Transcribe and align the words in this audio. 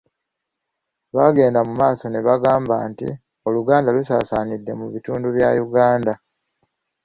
Bagenda 1.15 1.59
mu 1.67 1.73
maaso 1.79 2.05
ne 2.09 2.19
bagamba 2.27 2.75
nti 2.89 3.07
Oluganda 3.47 3.89
lusaasaanidde 3.95 4.71
mu 4.79 4.85
bitundu 4.93 5.27
bya 5.35 5.49
Uganda. 5.65 6.13